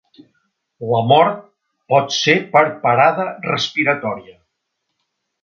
[0.91, 1.43] La mort
[1.93, 4.35] pot ser per parada respiratòria.